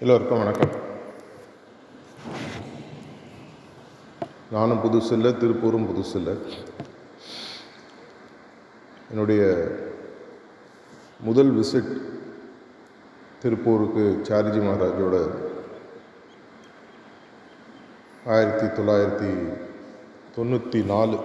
[0.00, 0.72] எல்லோருக்கும் வணக்கம்.
[4.50, 6.34] நானும் புதுசு இல்லை திருப்பூரும் புதுசு இல்லை
[9.10, 9.42] என்னுடைய
[11.28, 11.90] முதல் விசிட்
[13.44, 15.16] திருப்பூருக்கு சார்ஜி மகாராஜோட
[18.34, 19.32] ஆயிரத்தி தொள்ளாயிரத்தி
[20.36, 21.18] தொண்ணூற்றி நாலு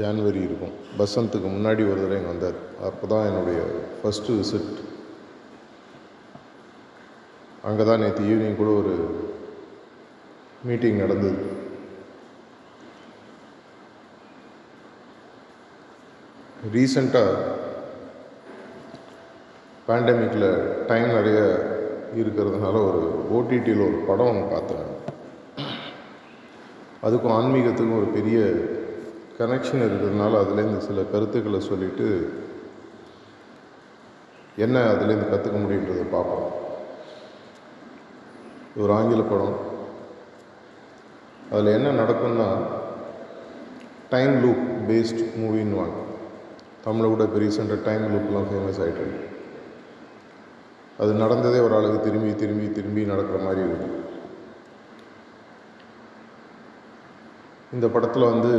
[0.00, 0.74] ஜான்வரி இருக்கும்.
[0.98, 2.60] பசந்துக்கு முன்னாடி ஒரு தடவை இங்கே வந்தார்.
[2.82, 3.60] அப்போ தான் என்னுடைய
[4.00, 4.74] ஃபஸ்ட்டு விசிட்
[7.66, 8.94] அங்கே தான் நேற்று ஈவினிங் கூட ஒரு
[10.68, 11.40] மீட்டிங் நடந்தது.
[16.74, 17.32] ரீசண்டாக
[19.88, 20.48] பேண்டமிக்கில்
[20.86, 21.40] டைம் நிறைய
[22.20, 23.02] இருக்கிறதுனால ஒரு
[23.36, 24.86] ஓடிடியில் ஒரு படம் ஒன்று பார்த்தேன்
[27.06, 28.38] அதுக்கும் ஆன்மீகத்துக்கும் ஒரு பெரிய
[29.40, 32.08] கனெக்ஷன் இருக்கிறதுனால அதுலேருந்து சில கருத்துக்களை சொல்லிவிட்டு
[34.66, 36.46] என்ன அதுலேருந்து கற்றுக்க முடியுன்றதை பார்ப்போம்.
[38.82, 39.56] ஒரு ஆங்கில படம்.
[41.50, 42.48] அதில் என்ன நடக்கும்னா
[44.14, 46.00] டைம் லூப் பேஸ்ட் மூவின்னு வாங்க.
[46.84, 49.24] தமிழை கூட இப்போ ரீசெண்டாக டைம் லூப்லாம் ஃபேமஸ் ஆகிட்டு
[51.02, 53.96] அது நடந்ததே ஒரு ஆளுக்கு திரும்பி திரும்பி திரும்பி நடக்கிற மாதிரி இருக்கும்.
[57.74, 58.52] இந்த படத்தில் வந்து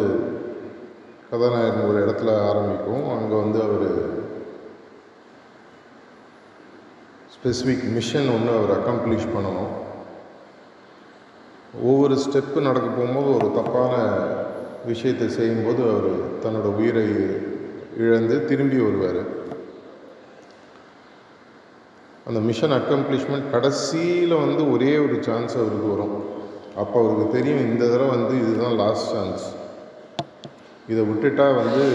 [1.29, 3.05] கதாநாயகன் ஒரு இடத்துல ஆரம்பிக்கும்.
[3.15, 3.89] அங்கே வந்து அவர்
[7.35, 9.73] ஸ்பெசிஃபிக் மிஷன் ஒன்று அவர் அக்கம்ப்ளிஷ் பண்ணணும்.
[11.85, 13.93] ஒவ்வொரு ஸ்டெப்பு நடக்க போகும்போது ஒரு தப்பான
[14.85, 16.09] விஷயத்தை செய்யும்போது அவர்
[16.43, 17.03] தன்னோட உயிரை
[18.03, 19.21] இழந்து திரும்பி வருவார்.
[22.25, 26.15] அந்த மிஷன் அக்கம்ப்ளிஷ்மெண்ட் கடைசியில் வந்து ஒரே ஒரு சான்ஸ் அவருக்கு வரும்.
[26.81, 29.45] அப்போ அவருக்கு தெரியும் இந்த தடவை வந்து இதுதான் லாஸ்ட் சான்ஸ்
[30.91, 31.85] இதை விட்டுட்டா வந்து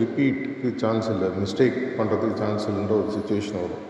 [0.00, 3.84] ரிப்பீட்டுக்கு சான்ஸ் இல்லை மிஸ்டேக் பண்ணுறதுக்கு சான்ஸ் இல்லைன்ற ஒரு சுச்சுவேஷன் வரும்.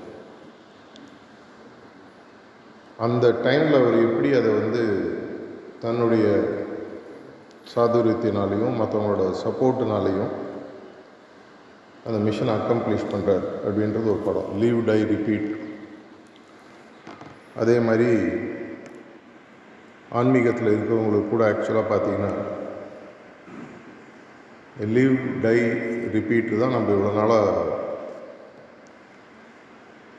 [3.06, 4.84] அந்த டைமில் அவர் எப்படி அதை வந்து
[5.80, 6.26] தன்னுடைய
[7.74, 10.30] சாதுரியத்தினாலையும் மற்றவங்களோட சப்போர்ட்டுனாலையும்
[12.06, 14.50] அந்த மிஷனை அக்கம்ப்ளிஷ் பண்ணுறார் அப்படின்றது ஒரு படம்.
[14.60, 15.48] லீவ் டை ரிப்பீட்
[17.56, 18.08] அதே மாதிரி
[20.10, 22.32] ஆன்மீகத்தில் இருக்கிறவங்களுக்கு கூட ஆக்சுவலாக பார்த்தீங்கன்னா
[24.94, 25.58] லீவ் டை
[26.12, 27.48] ரிப்பீட்டு தான் நம்ம இவ்வளோ நாளாக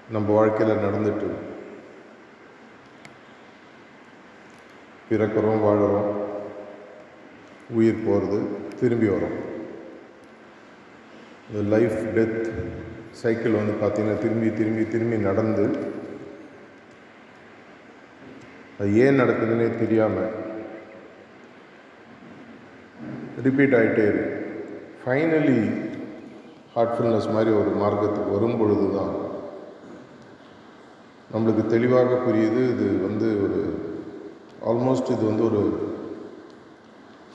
[0.09, 1.30] நம்ம வாழ்க்கையில் நடந்துட்டு
[5.09, 6.09] பிறக்கிறோம் வாழறோம்
[7.78, 8.40] உயிர் போகிறது
[8.80, 9.38] திரும்பி வரோம்.
[11.50, 12.42] இந்த லைஃப் டெத்
[13.22, 15.66] சைக்கிள் வந்து பார்த்திங்கன்னா திரும்பி திரும்பி திரும்பி நடந்து
[18.80, 20.36] அது ஏன் நடக்குதுன்னே தெரியாமல்
[23.46, 24.36] ரிப்பீட் ஆகிட்டே இருக்கு.
[25.02, 25.59] ஃபைனலி
[26.75, 29.14] ஹார்ட்ஃபுல்னஸ் மாதிரி ஒரு மார்க்கத்துக்கு வரும் பொழுது தான்
[31.34, 33.59] நம்மளுக்கு தெளிவாக புரியுது இது வந்து ஒரு
[34.66, 35.94] ஆல்மோஸ்ட் இது வந்து ஒரு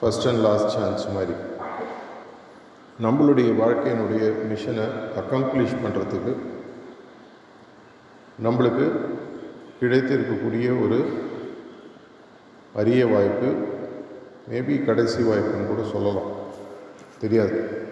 [0.00, 1.32] ஃபஸ்ட் அண்ட் லாஸ்ட் சான்ஸ் மாதிரி.
[3.02, 6.36] நம்மளுடைய வாழ்க்கையினுடைய மிஷனை அக்கம்ப்ளிஷ் பண்ணுறதுக்கு
[8.42, 8.92] நம்மளுக்கு
[9.80, 10.98] கிடைத்திருக்கக்கூடிய ஒரு
[12.74, 13.54] அரிய வாய்ப்பு
[14.50, 16.30] மேபி கடைசி வாய்ப்புன்னு கூட சொல்லலாம்.
[17.20, 17.82] தெரியாது.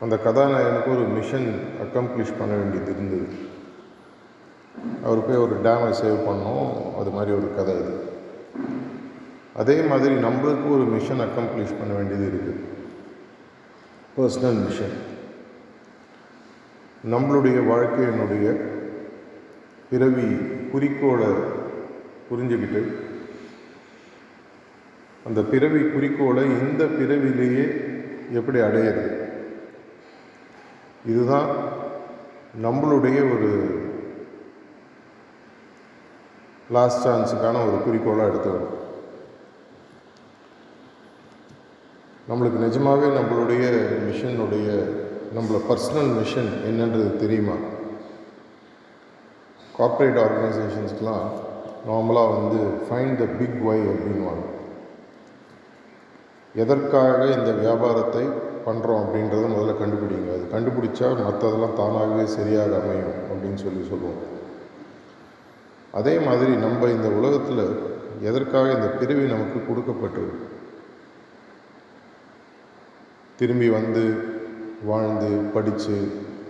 [0.00, 3.58] அந்த கதாநாயகனுக்கு ஒரு மிஷன் அக்கம்ப்ளிஷ் பண்ண வேண்டியது இருந்தது.
[5.04, 6.96] அவர் போய் ஒரு டேமை சேவ் பண்ணோம்.
[6.98, 8.08] அது மாதிரி ஒரு கதை இது
[9.54, 12.60] அதே மாதிரி நம்மளுக்கு ஒரு மிஷன் அக்கம்ப்ளிஷ் பண்ண வேண்டியது இருக்குது
[14.16, 14.96] பர்சனல் மிஷன்
[17.10, 18.60] நம்மளுடைய வாழ்க்கையினுடைய
[19.90, 20.26] பிறவி
[20.72, 21.28] குறிக்கோளை
[22.30, 22.82] புரிஞ்சுக்கிட்டு
[25.24, 27.64] அந்த பிறவி குறிக்கோளை இந்த பிறவிலேயே
[28.32, 29.10] எப்படி அடையிறது?
[31.06, 31.48] இதுதான்
[32.62, 33.50] நம்மளுடைய ஒரு
[36.76, 38.76] லாஸ்ட் சான்ஸுக்கான ஒரு குறிக்கோளாக எடுத்துக்கணும்.
[42.28, 43.64] நம்மளுக்கு நிஜமாகவே நம்மளுடைய
[44.08, 44.68] மிஷனுடைய
[45.36, 47.56] நம்மளோட பர்சனல் மிஷன் என்னன்றது தெரியுமா?
[49.78, 51.26] கார்ப்பரேட் ஆர்கனைசேஷன்ஸ்க்கெலாம்
[51.88, 54.46] நார்மலாக வந்து ஃபைண்ட் த பிக் ஒய் அப்படின்வாங்க
[56.54, 58.24] எதற்காக இந்த வியாபாரத்தை
[58.66, 60.30] பண்ணுறோம் அப்படின்றத முதல்ல கண்டுபிடிங்க.
[60.36, 64.20] அது கண்டுபிடிச்சா மற்றதெல்லாம் தானாகவே சரியாக அமையும் அப்படின்னு சொல்லி சொல்லுவோம்.
[65.94, 67.64] அதே மாதிரி நம்ம இந்த உலகத்தில்
[68.22, 70.22] எதற்காக இந்த பிறவி நமக்கு கொடுக்கப்பட்டு
[73.38, 74.02] திரும்பி வந்து
[74.84, 75.96] வாழ்ந்து படித்து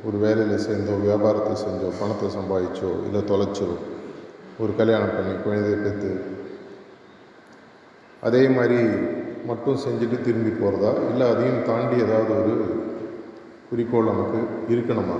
[0.04, 3.68] ஒரு வேலையில் சேர்ந்தோ வியாபாரத்தை செஞ்சோ பணத்தை சம்பாதிச்சோ இல்லை தொலைச்சோ
[4.58, 6.10] ஒரு கல்யாணம் பண்ணி குழந்தைய பெற்று
[8.22, 8.78] அதே மாதிரி
[9.46, 12.54] மட்டும் செஞ்சுட்டு திரும்பி போகிறதா இல்லை அதையும் தாண்டி ஏதாவது ஒரு
[13.70, 14.38] குறிக்கோள் நமக்கு
[14.68, 15.16] இருக்கணுமா?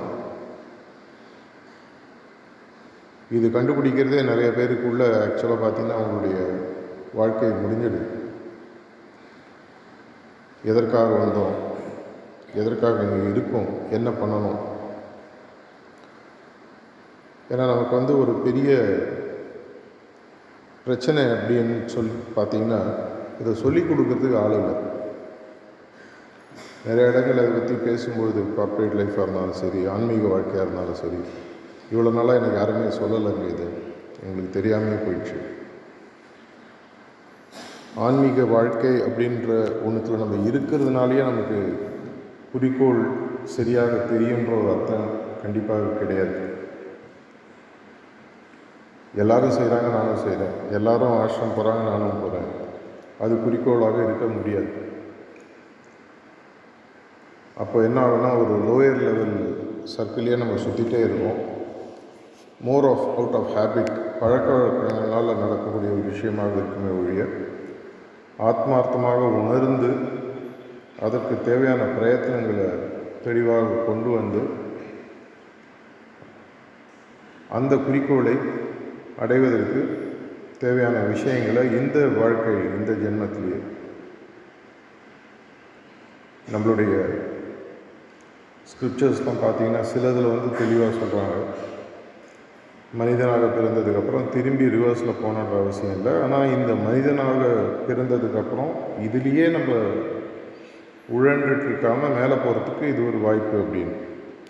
[3.31, 6.39] இது கண்டுபிடிக்கிறதே நிறைய பேருக்குள்ள ஆக்சுவலாக பார்த்திங்கன்னா அவங்களுடைய
[7.13, 8.01] வாழ்க்கை முடிஞ்சிடுது.
[10.65, 11.55] எதற்காக வந்தோம்?
[12.55, 13.69] எதற்காக இங்கே இருக்கோம்?
[13.91, 14.59] என்ன பண்ணணும்?
[17.51, 18.71] ஏன்னா நமக்கு வந்து ஒரு பெரிய
[20.85, 22.81] பிரச்சனை அப்படின்னு சொல்லி பார்த்தீங்கன்னா
[23.41, 24.75] இதை சொல்லிக் கொடுக்கறதுக்கு ஆள் இல்லை.
[26.87, 31.21] நிறைய இடங்கள் அதை பற்றி பேசும்பொழுது கார்ப்பரேட் லைஃப்பாக இருந்தாலும் சரி ஆன்மீக வாழ்க்கையாக இருந்தாலும் சரி
[31.93, 33.67] இவ்வளோ நாளாக எனக்கு யாருமே சொல்லலைங்க இது.
[34.25, 35.39] எங்களுக்கு தெரியாமே போயிடுச்சு.
[38.07, 39.49] ஆன்மீக வாழ்க்கை அப்படின்ற
[39.87, 41.59] ஒன்றுத்தில் நம்ம இருக்கிறதுனாலேயே நமக்கு
[42.53, 43.01] குறிக்கோள்
[43.57, 45.09] சரியாக தெரியுன்ற ஒரு அர்த்தம்
[45.43, 46.39] கண்டிப்பாக கிடையாது.
[49.23, 52.49] எல்லாரும் செய்கிறாங்க நானும் செய்கிறேன் எல்லாரும் ஆசிரம் போகிறாங்க நானும் போகிறேன்
[53.25, 54.73] அது குறிக்கோளாக இருக்க முடியாது.
[57.63, 59.39] அப்போ என்ன ஆகுனா ஒரு லோயர் லெவல்
[59.95, 61.41] சர்க்கிளையே நம்ம சுற்றிட்டே இருக்கோம்
[62.61, 67.23] more of out of habit பழக்க வழக்கங்களால் நடக்கக்கூடிய ஒரு விஷயமாக இருக்குமே ஒழிய
[68.43, 69.91] ஆத்மார்த்தமாக உணர்ந்து
[71.01, 72.69] அதற்கு தேவையான பிரயத்தனங்களை
[73.25, 74.43] தெளிவாக கொண்டு வந்து
[77.51, 78.37] அந்த குறிக்கோளை
[79.19, 79.81] அடைவதற்கு
[80.59, 83.61] தேவையான விஷயங்களை இந்த வாழ்க்கை இந்த ஜென்மத்திலேயே
[86.53, 86.95] நம்மளுடைய
[88.67, 91.37] ஸ்கிரிப்சர்ஸ்லாம் பார்த்தீங்கன்னா சிலதில் வந்து தெளிவாக சொல்கிறாங்க
[92.99, 96.13] மனிதனாக பிறந்ததுக்கப்புறம் திரும்பி ரிவர்ஸில் போகணுன்ற அவசியம் இல்லை.
[96.23, 97.43] ஆனால் இந்த மனிதனாக
[97.89, 98.73] பிறந்ததுக்கப்புறம்
[99.07, 99.73] இதுலேயே நம்ம
[101.19, 103.95] உழன்றுட்டு மேலே போகிறதுக்கு இது ஒரு வாய்ப்பு அப்படின்னு.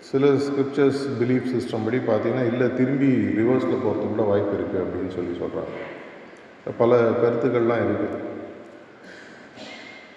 [0.09, 3.09] சில ஸ்கிரிப்சர்ஸ் பிலீஃப் சிஸ்டம் படி பார்த்திங்கன்னா இல்லை திரும்பி
[3.39, 5.73] ரிவர்ஸில் போகிறதுக்கு கூட வாய்ப்பு இருக்குது அப்படின்னு சொல்லி சொல்கிறாங்க
[6.77, 8.17] பல கருத்துக்கள்லாம் இருக்குது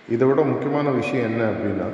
[0.09, 1.89] இதை விட முக்கியமான விஷயம் என்ன அப்படின்னா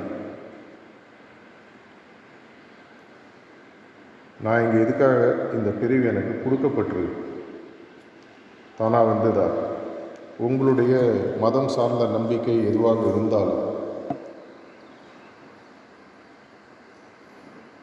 [4.43, 7.23] நான் இங்கே எதுக்காக இந்த பிரிவு எனக்கு கொடுக்கப்பட்டிருக்கு?
[8.77, 9.47] தானாக வந்ததா?
[10.37, 10.93] உங்களுடைய
[11.39, 13.69] மதம் சார்ந்த நம்பிக்கை எதுவாக இருந்தாலும்.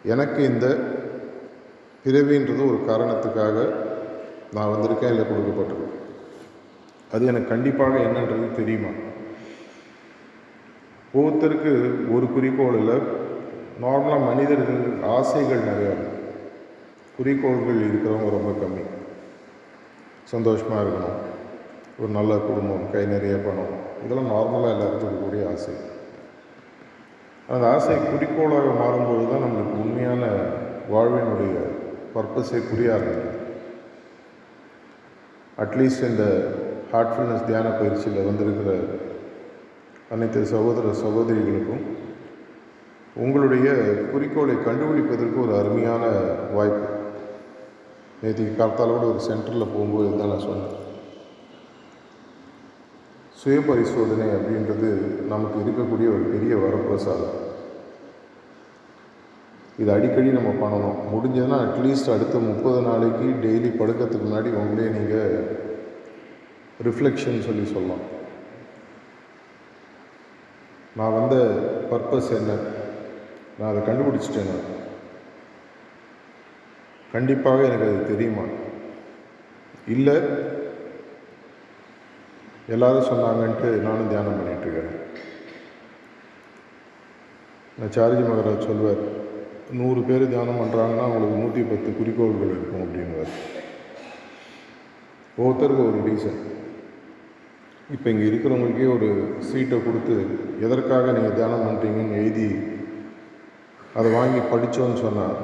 [0.05, 0.67] எனக்கு இந்த
[2.05, 3.73] பிறவின்றது ஒரு காரணத்துக்காக
[4.53, 5.97] நான் வந்திருக்கேன் இல்லை கொடுக்கப்பட்டிருக்கேன்
[7.13, 8.89] அது எனக்கு கண்டிப்பாக என்னன்றது தெரியுமா?
[11.15, 11.73] ஒவ்வொருத்தருக்கு
[12.15, 12.99] ஒரு குறிக்கோள் இல்லை.
[13.83, 16.08] நார்மலாக மனிதர்கள் ஆசைகள் நிறையா இருக்கு.
[17.19, 18.83] குறிக்கோள்கள் இருக்கிறவங்க ரொம்ப கம்மி.
[20.25, 21.17] சந்தோஷமாக இருக்கணும்.
[21.99, 25.75] ஒரு நல்ல குடும்பம் கை நிறைய பணம் இதெல்லாம் நார்மலாக எல்லாருக்கும் இருக்கக்கூடிய ஆசை.
[27.49, 30.27] அந்த ஆசை குறிக்கோளாக மாறும்போது தான் நம்மளுக்கு உண்மையான
[30.93, 31.57] வாழ்வினுடைய
[32.15, 33.37] பர்பஸை புரிய ஆரம்பிக்கும்.
[35.59, 36.53] அட்லீஸ்ட் இந்த
[36.93, 38.77] ஹார்ட்ஃபுல்னஸ் தியான பயிற்சியில் வந்திருக்கிற
[40.11, 41.85] அனைத்து சகோதர சகோதரிகளுக்கும்
[43.17, 43.73] உங்களுடைய
[44.13, 46.07] குறிக்கோளை கண்டுபிடிப்பதற்கு ஒரு அருமையான
[46.53, 46.88] வாய்ப்பு.
[48.23, 50.87] நேற்றுக்கு காலத்தால் கூட ஒரு சென்டரில் போகும்போது தான் நான் சொன்னேன்.
[53.41, 54.89] சுய பரிசோதனை அப்படின்றது
[55.27, 57.37] நமக்கு இருக்கக்கூடிய ஒரு பெரிய வரப்பிரசாதம்.
[59.79, 60.99] இது அடிக்கடி நம்ம பண்ணணும்.
[61.13, 65.67] முடிஞ்சதுன்னா அட்லீஸ்ட் அடுத்த முப்பது நாளைக்கு டெய்லி படுக்கிறதுக்கு முன்னாடி உங்களே நீங்கள்
[66.85, 68.05] ரிஃப்ளெக்ஷன் சொல்லி சொல்லலாம்.
[70.97, 71.37] நான் வந்த
[71.91, 72.53] பர்பஸ் என்ன?
[73.59, 74.78] நான் அதை கண்டுபிடிச்சிட்டேன்
[77.13, 78.45] கண்டிப்பாக எனக்கு அது தெரியுமா?
[79.87, 80.17] இல்லை.
[82.69, 84.97] எல்லாரும் சொன்னாங்கன்ட்டு நானும் தியானம் பண்ணிகிட்ருக்கிறேன்
[87.79, 89.03] நான் சார்ஜி மகராஜ் சொல்வார்
[89.71, 93.33] நூறு பேர் தியானம் பண்ணுறாங்கன்னா அவங்களுக்கு நூற்றி பத்து குறிக்கோள்கள் இருக்கும் அப்படின்வார்
[95.37, 96.39] ஒவ்வொருத்தருக்கும் ஒரு ரீசன்
[97.91, 99.09] இப்போ இங்கே இருக்கிறவங்களுக்கே ஒரு
[99.41, 100.17] சீட்டை கொடுத்து
[100.61, 102.49] எதற்காக நீங்கள் தியானம் பண்ணுறீங்கன்னு எழுதி
[103.95, 105.37] அதை வாங்கி படித்தோன்னு சொன்னால்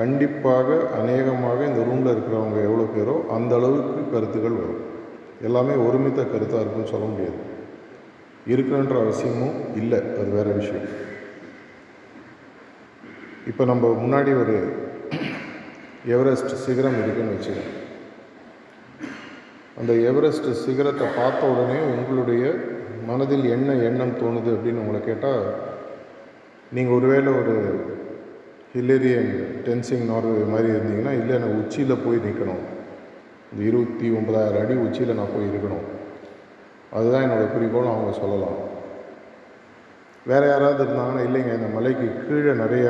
[0.00, 4.82] கண்டிப்பாக அநேகமாக இந்த ரூமில் இருக்கிறவங்க எவ்வளோ பேரோ அந்த அளவுக்கு கருத்துக்கள் வரும்.
[5.48, 7.40] எல்லாமே ஒருமித்த கருத்தாக இருக்குன்னு சொல்ல முடியாது.
[8.52, 10.88] இருக்கணுன்ற அவசியமும் இல்லை அது வேறு விஷயம்.
[13.50, 14.56] இப்போ நம்ம முன்னாடி ஒரு
[16.14, 17.76] எவரெஸ்ட் சிகரம் இருக்குன்னு வச்சுக்கோங்க.
[19.80, 22.44] அந்த எவரெஸ்ட் சிகரத்தை பார்த்த உடனே உங்களுடைய
[23.08, 25.44] மனதில் என்ன எண்ணம் தோணுது அப்படின்னு உங்களை கேட்டால்
[26.76, 27.54] நீங்கள் ஒருவேளை ஒரு
[28.74, 29.30] ஹில்லேரியன்
[29.66, 32.60] டென்சிங் நார்வே மாதிரி இருந்தீங்கன்னா இல்லை எனக்கு உச்சியில் போய் நிற்கணும்
[33.52, 35.86] இந்த இருபத்தி ஒன்பதாயிரம் அடி உச்சியில் நான் போய் இருக்கணும்.
[36.96, 38.58] அதுதான் என்னோடய குறிக்கோள் அவங்க சொல்லலாம்.
[40.30, 42.86] வேறு யாராவது இருந்தாங்கன்னா இல்லைங்க இந்த மலைக்கு கீழே நிறைய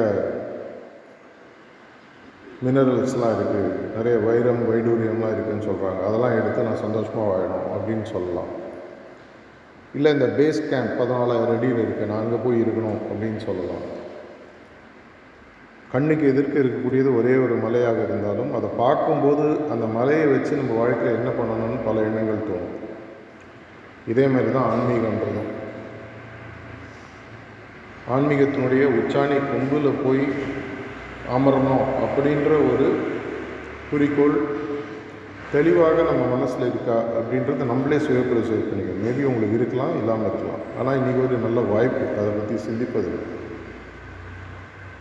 [2.65, 8.51] மினரல்ஸ்லாம் இருக்குது நிறைய வைரம் வைடூரியம்லாம் இருக்குதுன்னு சொல்கிறாங்க அதெல்லாம் எடுத்து நான் சந்தோஷமாக வாழணும் அப்படின்னு சொல்லலாம்.
[9.95, 13.87] இல்லை இந்த பேஸ் கேம்ப் பதினாலாயிரம் அடியில் இருக்குது நான் அங்கே போய் இருக்கணும் அப்படின்னு சொல்லலாம்.
[15.93, 21.31] கண்ணுக்கு எதிர்க்க இருக்கக்கூடியது ஒரே ஒரு மலையாக இருந்தாலும் அதை பார்க்கும்போது அந்த மலையை வச்சு நம்ம வாழ்க்கையில் என்ன
[21.39, 22.77] பண்ணணும்னு பல எண்ணங்கள் தோணும்.
[24.13, 25.51] இதே மாதிரி தான் ஆன்மீகன்றதும்
[28.15, 30.25] ஆன்மீகத்தினுடைய உச்சாணி கொம்பில் போய்
[31.37, 32.87] அமரணும் அப்படின்ற ஒரு
[33.91, 34.39] குறிக்கோள்
[35.53, 39.05] தெளிவாக நம்ம மனசில் இருக்கா அப்படின்றத நம்மளே சுய பரிசோதனை பண்ணிக்கணும்.
[39.05, 40.65] மேபி உங்களுக்கு இருக்கலாம் இல்லாமல் இருக்கலாம்.
[40.79, 43.13] ஆனால் இன்றைக்கி ஒரு நல்ல வாய்ப்பு அதை பற்றி சிந்திப்பது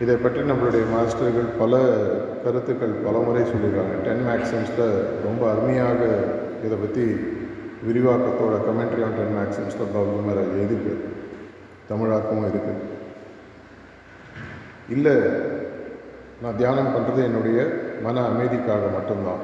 [0.03, 1.73] இதை பற்றி நம்மளுடைய மாஸ்டர்கள் பல
[2.43, 3.95] கருத்துக்கள் பல முறை சொல்லியிருக்காங்க.
[4.05, 4.85] டென் மேக்ஸிம்ஸில்
[5.25, 6.01] ரொம்ப அருமையாக
[6.65, 7.03] இதை பற்றி
[7.87, 10.93] விரிவாக்கத்தோட கமெண்ட்ரி ஆன் டென் மேக்ஸிம்ஸில் டாக்டர் மேலே எதுக்கு
[11.89, 12.85] தமிழாக்கமும் இருக்குது
[14.95, 15.15] இல்லை
[16.43, 17.59] நான் தியானம் பண்ணுறது என்னுடைய
[18.05, 19.43] மன அமைதிக்காக மட்டும்தான்.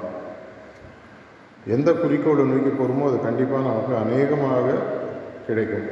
[1.75, 4.75] எந்த குறிக்கோளை நோக்கி போகிறோமோ அது கண்டிப்பாக நமக்கு அநேகமாக
[5.47, 5.87] கிடைக்கும்.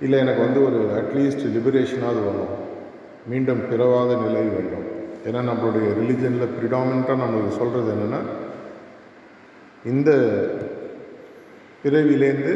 [0.00, 2.54] இல்லை எனக்கு வந்து ஒரு அட்லீஸ்ட் லிபரேஷனாவது வேணும்
[3.30, 4.86] மீண்டும் பிறவாத நிலை வேண்டும்.
[5.26, 8.20] ஏன்னா நம்மளுடைய ரிலிஜனில் ப்ரிடாமினாக நம்மளுக்கு சொல்கிறது என்னென்னா
[9.92, 10.10] இந்த
[11.84, 12.52] பிறவிலேருந்து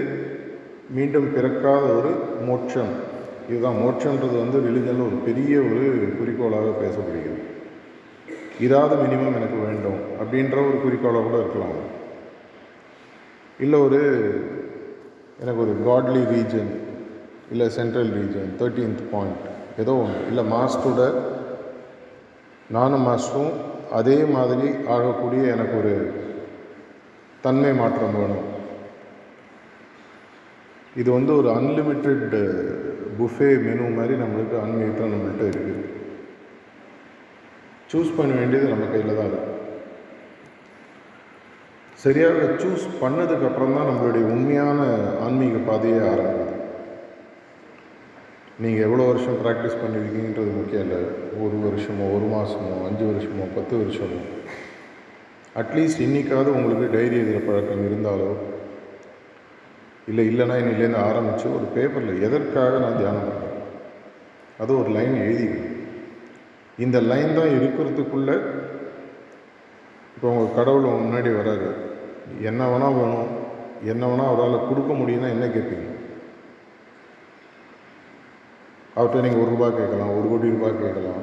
[0.96, 2.10] மீண்டும் பிறக்காத ஒரு
[2.46, 2.92] மோட்சம்.
[3.48, 5.86] இதுதான் மோட்சன்றது வந்து ரிலிஜனில் ஒரு பெரிய ஒரு
[6.18, 7.40] குறிக்கோளாக பேசப்படுகிறது.
[8.66, 11.76] இதாவது மினிமம் எனக்கு வேண்டும் அப்படின்ற ஒரு குறிக்கோளாக கூட இருக்கலாம்.
[13.64, 14.00] இல்லை ஒரு
[15.40, 16.70] எனக்கு ஒரு காட்லி ரீஜன்
[17.52, 19.44] இல்லை சென்ட்ரல் ரீஜன் தேர்ட்டீன்த் பாயிண்ட்
[19.82, 21.00] ஏதோ ஒன்று இல்லை மாஸ்டோட
[22.76, 23.54] நானும் மாஸ்டரும்
[23.98, 25.94] அதே மாதிரி ஆகக்கூடிய எனக்கு ஒரு
[27.44, 28.46] தன்மை மாற்றம் வேணும்.
[31.00, 32.34] இது வந்து ஒரு அன்லிமிட்டெட்
[33.18, 35.86] புஃபே மெனு மாதிரி நம்மளுக்கு ஆன்மீகத்தில் நம்மள்கிட்ட இருக்குது
[37.92, 39.58] சூஸ் பண்ண வேண்டியது நம்ம கையில் தான் இருக்குது
[42.04, 44.80] சரியாக சூஸ் பண்ணதுக்கப்புறம் தான் நம்மளுடைய உண்மையான
[45.26, 46.39] ஆன்மீக பாதையே ஆரம்பிக்கும்.
[48.62, 50.98] நீங்கள் எவ்வளோ வருஷம் ப்ராக்டிஸ் பண்ணியிருக்கீங்கன்றது முக்கியம் இல்லை.
[51.42, 54.18] ஒரு வருஷமோ ஒரு மாதமோ அஞ்சு வருஷமோ பத்து வருஷமோ.
[55.60, 58.30] அட்லீஸ்ட் இன்றைக்காவது உங்களுக்கு டைரி எழுதுகிற பழக்கம் இருந்தாலோ
[60.10, 63.56] இல்லை இல்லைன்னா இன்னிலேருந்து ஆரம்பித்து ஒரு பேப்பரில் எதற்காக நான் தியானம் பண்ணுறேன்
[64.62, 65.76] அது ஒரு லைன் எழுதிக்கணும்.
[66.84, 68.36] இந்த லைன் தான் இருக்கிறதுக்குள்ளே
[70.14, 71.70] இப்போ உங்கள் கடவுள் முன்னாடி வராரு.
[72.50, 73.30] என்ன வேணால் வேணும்.
[73.92, 75.89] என்ன வேணால் அவரால் கொடுக்க முடியும்னா என்ன கேட்பீங்க?
[78.96, 81.22] அவர்கிட்ட நீங்கள் ஒரு ரூபாய் கேட்கலாம் ஒரு கோடி ரூபாய் கேட்கலாம்.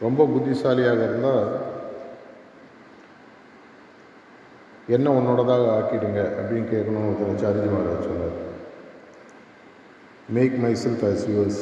[0.00, 1.44] ரொம்ப புத்திசாலியாக இருந்தால்
[4.88, 8.36] என்ன உன்னோடதாக ஆக்கிடுங்க அப்படின்னு கேட்கணும்னு ஒருத்தர் சார்ஜி மகாராஜ் சொன்னார்
[10.28, 11.60] make myself as use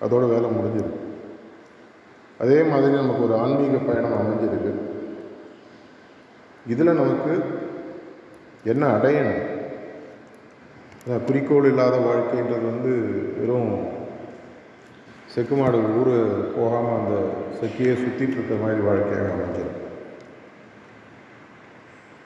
[0.00, 1.00] அதோட வேலை முடிஞ்சிருக்கு.
[2.38, 4.72] அதே மாதிரி நமக்கு ஒரு ஆன்மீக பயணம் அமைஞ்சிருக்கு.
[6.66, 7.32] இதில் நமக்கு
[8.64, 9.41] என்ன அடையணும்?
[11.06, 12.92] குறிக்கோள் இல்லாத வாழ்க்கைன்றது வந்து
[13.36, 13.70] வெறும்
[15.34, 16.14] செக்கு மாடு ஊர்
[16.54, 17.14] போகாமல் அந்த
[17.58, 19.78] செக்கியை சுற்றிட்டு இருக்க மாதிரி வாழ்க்கையாக அமைஞ்சிடும்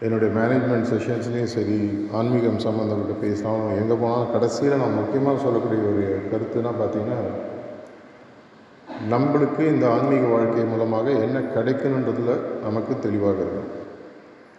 [0.01, 1.79] என்னுடைய மேனேஜ்மெண்ட் செஷன்ஸ்லேயும் சரி
[2.13, 7.21] ஆன்மீகம் சம்மந்தப்பட்ட பேசினாலும் எங்கே போனாலும் கடைசியில் நான் முக்கியமாக சொல்லக்கூடிய ஒரு கருத்துனா பார்த்திங்கன்னா
[9.09, 13.73] நம்மளுக்கு இந்த ஆன்மீக வாழ்க்கை மூலமாக என்ன கிடைக்கணுன்றதில் நமக்கு தெளிவாக இருக்கும்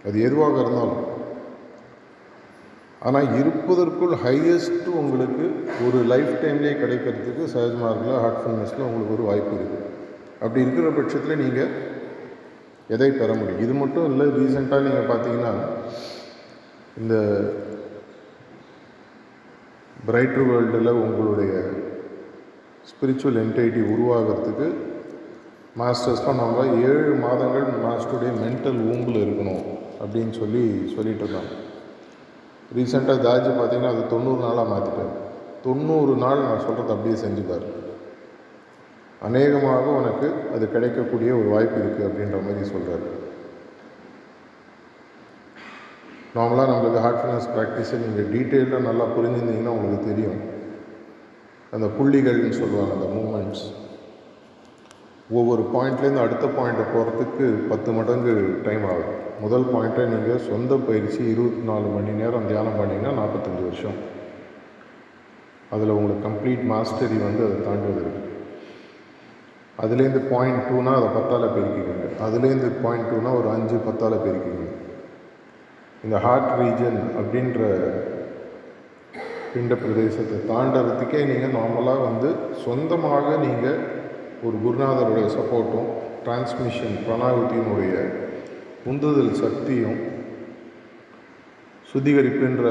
[0.06, 1.06] அது எதுவாக இருந்தாலும்
[3.02, 5.46] ஆனால் இருப்பதற்குள் ஹையஸ்ட்டு உங்களுக்கு
[5.86, 9.86] ஒரு லைஃப் டைம்லேயே கிடைக்கிறதுக்கு சஹஜ் மார்க்கில் ஹார்ட்ஃபுல்னஸில் உங்களுக்கு ஒரு வாய்ப்பு இருக்குது
[10.42, 11.72] அப்படி இருக்கிற பட்சத்தில் நீங்கள்
[12.90, 13.64] எதை பெற முடியும்?
[13.64, 15.54] இது மட்டும் இல்லை ரீசெண்டாக நீங்கள் பார்த்தீங்கன்னா
[16.98, 17.16] இந்த
[20.08, 21.54] பிரைட்டர் வேர்ல்டில் உங்களுடைய
[22.88, 24.68] ஸ்பிரிச்சுவல் என்டைட்டி உருவாகிறதுக்கு
[25.76, 29.64] மாஸ்டர்ஸ்லாம் நம்ம ஏழு மாதங்கள் மாஸ்டருடைய மென்டல் ஊம்பில் இருக்கணும்
[30.02, 30.64] அப்படின்னு சொல்லி
[30.96, 31.54] சொல்லிட்டு இருந்தாங்க
[32.76, 35.14] ரீசெண்டாக ஜார்ஜ் பார்த்தீங்கன்னா அது தொண்ணூறு நாளாக மாற்றிட்டார்
[35.66, 37.68] தொண்ணூறு நாள் நான் சொல்கிறது அப்படியே செஞ்சுப்பார்
[39.28, 43.06] அநேகமாக உனக்கு அது கிடைக்கக்கூடிய ஒரு வாய்ப்பு இருக்குது அப்படின்ற மாதிரி சொல்கிறார்
[46.36, 50.40] நார்மலாக நம்மளுக்கு ஹார்ட்ஃபுல்னஸ் ப்ராக்டிஸை நீங்கள் டீட்டெயிலாக நல்லா புரிஞ்சிருந்தீங்கன்னா உங்களுக்கு தெரியும்.
[51.76, 53.66] அந்த புள்ளிகள்னு சொல்லுவாங்க அந்த மூமெண்ட்ஸ்
[55.40, 58.34] ஒவ்வொரு பாயிண்ட்லேருந்து அடுத்த பாயிண்ட்டை போகிறதுக்கு பத்து மடங்கு
[58.68, 59.16] டைம் ஆகும்.
[59.42, 63.98] முதல் பாயிண்ட்டை நீங்கள் சொந்த பயிற்சி இருபத்தி நாலு மணி நேரம் தியானம் பண்ணிங்கன்னா நாற்பத்தஞ்சு வருஷம்.
[65.76, 68.36] அதில் உங்களுக்கு கம்ப்ளீட் மாஸ்டரி வந்து அதை தாண்டுவது இருக்குது
[69.84, 72.08] அதுலேருந்து பாயிண்ட் டூனா அதை பத்தால் பெருக்கிக்கோங்க.
[72.26, 74.68] அதுலேருந்து பாயிண்ட் டூனா ஒரு அஞ்சு பத்தால் பெருக்கிக்கோங்க.
[76.06, 77.62] இந்த ஹார்ட் ரீஜன் அப்படின்ற
[79.54, 82.30] பிண்ட பிரதேசத்தை தாண்டறதுக்கே நீங்கள் நார்மலாக வந்து
[82.66, 83.80] சொந்தமாக நீங்கள்
[84.46, 85.90] ஒரு குருநாதருடைய சப்போர்ட்டும்
[86.26, 87.94] டிரான்ஸ்மிஷன் பிரணாகுத்தியினுடைய
[88.90, 89.98] உந்துதல் சக்தியும்
[91.94, 92.66] சுத்திகரிப்புன்ற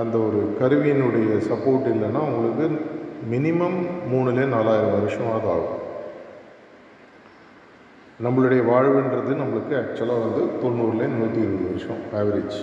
[0.00, 2.66] அந்த ஒரு கருவியினுடைய சப்போர்ட் இல்லைன்னா உங்களுக்கு
[3.30, 3.78] மினிமம்
[4.12, 5.80] மூணுலே நாலாயிரம் வருஷமாவது ஆகும்.
[8.24, 12.58] நம்மளுடைய வாழ்வுன்றது நம்மளுக்கு ஆக்சுவலாக வந்து தொண்ணூறுலேருந்து நூற்றி இருபது வருஷம் ஆவரேஜ்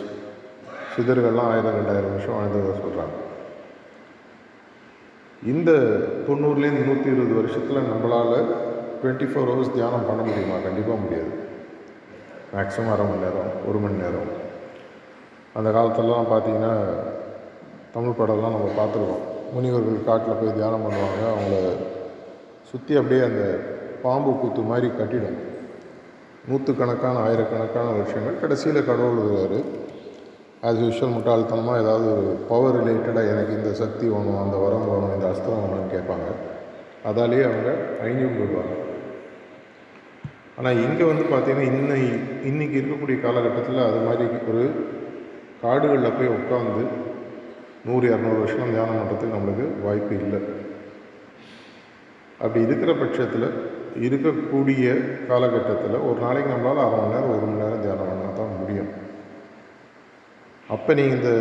[0.93, 3.17] சிதர்கள்லாம் ஆயிரம் ரெண்டாயிரம் வருஷம் வாழ்ந்ததாக சொல்கிறாங்க
[5.43, 5.71] இந்த
[6.27, 8.47] தொண்ணூறுலேருந்து நூற்றி இருபது வருஷத்தில் நம்மளால்
[9.01, 10.57] டுவெண்ட்டி ஃபோர் ஹவர்ஸ் தியானம் பண்ண முடியுமா?
[10.63, 11.38] கண்டிப்பாக முடியாது.
[12.53, 14.29] மேக்ஸிமம் அரை மணி நேரம் ஒரு மணி நேரம்.
[15.57, 16.73] அந்த காலத்துலலாம் பார்த்தீங்கன்னா
[17.95, 19.25] தமிழ் படம்லாம் நம்ம பார்த்துருக்கோம்.
[19.53, 21.21] முனிவர்கள் காட்டில் போய் தியானம் பண்ணுவாங்க.
[21.33, 21.59] அவங்கள
[22.71, 23.43] சுற்றி அப்படியே அந்த
[24.03, 25.39] பாம்பு கூத்து மாதிரி கட்டிடும்.
[26.49, 29.59] நூற்றுக்கணக்கான ஆயிரக்கணக்கான வருஷங்கள் கடைசியில் கடவுள் வருவார்
[30.67, 35.27] ஆஸ் யூஷுவல் முட்டாள்தனமாக ஏதாவது ஒரு பவர் ரிலேட்டடாக எனக்கு இந்த சக்தி வேணும் அந்த வரம் வேணும் இந்த
[35.33, 36.29] அஸ்திரம் வேணும்னு கேட்பாங்க.
[37.09, 37.69] அதாலேயே அவங்க
[38.07, 38.75] ஐநூறு போயிடுவாங்க
[40.59, 41.99] ஆனால் இங்கே வந்து பார்த்திங்கன்னா இன்னை
[42.49, 44.63] இன்றைக்கி இருக்கக்கூடிய காலகட்டத்தில் அது மாதிரி ஒரு
[45.61, 46.83] காடுகளில் போய் உட்காந்து
[47.87, 50.39] நூறு இரநூறு வருஷம் தியானம் பண்ணுறதுக்கு நம்மளுக்கு வாய்ப்பு இல்லை.
[52.43, 53.47] அப்படி இருக்கிற பட்சத்தில்
[54.07, 54.87] இருக்கக்கூடிய
[55.29, 58.91] காலகட்டத்தில் ஒரு நாளைக்கு நம்மளால் அரை மணி நேரம் ஒரு மணி நேரம் தியானம் பண்ணால் தான் முடியும்.
[60.75, 61.31] அப்போ நீங்கள் இந்த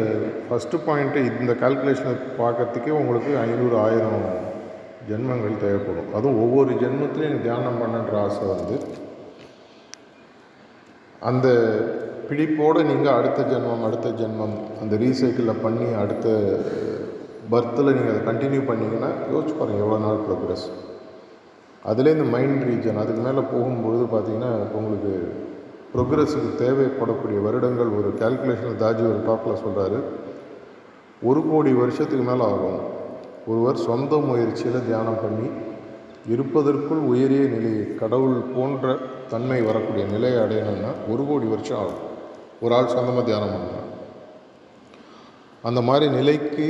[0.46, 4.22] ஃபஸ்ட்டு பாயிண்ட்டு இந்த கால்குலேஷனை பார்க்கறதுக்கே உங்களுக்கு ஐநூறு ஆயிரம்
[5.10, 6.08] ஜென்மங்கள் தேவைப்படும்.
[6.16, 8.78] அதுவும் ஒவ்வொரு ஜென்மத்திலையும் தியானம் பண்ணுன்ற ஆசை வந்து
[11.22, 11.46] அந்த
[12.28, 16.26] பிடிப்போடு நீங்கள் அடுத்த ஜென்மம் அடுத்த ஜென்மம் அந்த ரீசைக்கிளில் பண்ணி அடுத்த
[17.50, 20.66] பர்த்தில் நீங்கள் அதை கண்டினியூ பண்ணிங்கன்னா யோசிச்சு பாருங்கள் எவ்வளோ நாள் ப்ரோக்ரஸ்
[21.82, 25.12] அதிலே இந்த மைண்ட் ரீஜன் அதுக்கு மேலே போகும்பொழுது பார்த்தீங்கன்னா உங்களுக்கு
[25.94, 29.98] ப்ரோக்ரஸுக்கு தேவைப்படக்கூடிய வருடங்கள் ஒரு கேல்குலேஷன் தாஜி ஒரு டாப்பில் சொல்கிறாரு
[31.22, 32.80] ஒரு கோடி வருஷத்துக்கு மேலே ஆகும்.
[33.46, 35.48] ஒருவர் சொந்த முயற்சியில் தியானம் பண்ணி
[36.28, 38.84] இருப்பதற்குள் உயரிய நிலையை கடவுள் போன்ற
[39.28, 42.02] தன்மை வரக்கூடிய நிலையை அடையணும்னா ஒரு கோடி வருஷம் ஆகும்.
[42.60, 43.84] ஒரு ஆள் சொந்தமாக தியானம் பண்ணணும்
[45.64, 46.66] அந்த மாதிரி நிலைக்கு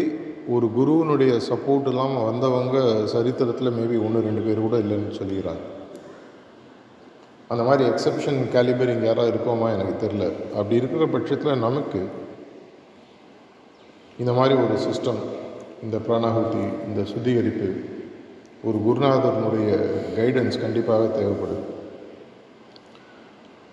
[0.49, 5.65] ஒரு குருவினுடைய சப்போர்ட் இல்லாமல் வந்தவங்க சரித்திரத்தில் மேபி ஒன்று ரெண்டு பேர் கூட இல்லைன்னு சொல்லிக்கிறாங்க
[7.51, 12.01] அந்த மாதிரி எக்ஸப்ஷன் கேலிபர் இங்கே யாராவது இருக்கோமா எனக்கு தெரில அப்படி இருக்கிற பட்சத்தில் நமக்கு
[14.19, 15.21] இந்த மாதிரி ஒரு சிஸ்டம்
[15.83, 17.69] இந்த பிராணாகுதி இந்த சுத்திகரிப்பு
[18.63, 19.73] ஒரு குருநாதனுடைய
[20.17, 21.65] கைடன்ஸ் கண்டிப்பாக தேவைப்படுது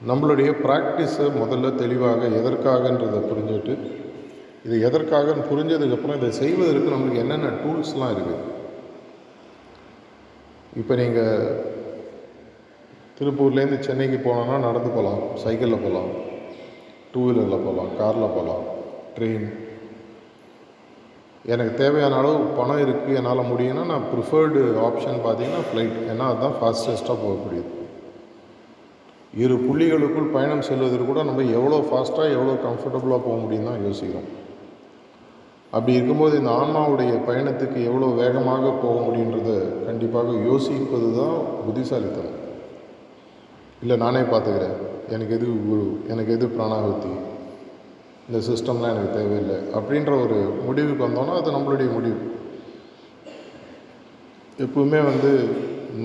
[0.07, 3.73] நம்மளுடைய ப்ராக்டிஸை முதல்ல தெளிவாக எதற்காகன்றதை புரிஞ்சுட்டு
[4.65, 8.53] இது எதற்காகன்னு புரிஞ்சதுக்கப்புறம் இதை செய்வதற்கு நம்மளுக்கு என்னென்ன டூல்ஸ்லாம் இருக்குது
[10.75, 11.73] இப்போ நீங்கள்
[13.19, 15.21] திருப்பூர்லேருந்து சென்னைக்கு போனோன்னா நடந்து போகலாம்.
[15.35, 16.09] சைக்கிளில் போகலாம்.
[17.11, 17.97] டூ வீலரில் போகலாம்.
[17.97, 18.63] காரில் போகலாம்.
[19.15, 19.45] ட்ரெயின்
[21.53, 27.17] எனக்கு தேவையான அளவு பணம் இருக்குது என்னால் முடியும்னா நான் ப்ரிஃபர்டு ஆப்ஷன் பார்த்தீங்கன்னா ஃப்ளைட் ஏன்னா அதுதான் ஃபாஸ்டஸ்ட்டாக
[27.23, 27.69] போகக்கூடியது.
[29.43, 34.29] இரு புள்ளிகளுக்குள் பயணம் செல்வதற்கு கூட நம்ம எவ்வளோ ஃபாஸ்ட்டாக எவ்வளோ கம்ஃபர்டபுளாக போக முடியும் தான் யோசிக்கிறோம்.
[35.75, 39.53] அப்படி இருக்கும்போது இந்த ஆன்மாவுடைய பயணத்துக்கு எவ்வளோ வேகமாக போக முடியுன்றத
[39.87, 42.41] கண்டிப்பாக யோசிப்பது தான் புத்திசாலித்தனம்.
[43.83, 44.77] இல்லை நானே பார்த்துக்கிறேன்
[45.15, 47.13] எனக்கு எது குரு எனக்கு எது பிராணாகுத்தி
[48.27, 49.57] இந்த சிஸ்டம்லாம் எனக்கு தேவையில்லை.
[49.77, 52.21] அப்படின்ற ஒரு முடிவுக்கு வந்தோன்னா அது நம்மளுடைய முடிவு.
[54.65, 55.31] எப்பவுமே வந்து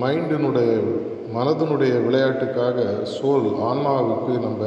[0.02, 0.70] மைண்டினுடைய
[1.36, 2.84] மனதினுடைய விளையாட்டுக்காக
[3.16, 4.62] சோல் ஆன்மாவுக்கு நம்ம